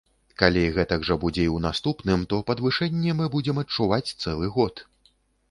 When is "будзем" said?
3.35-3.61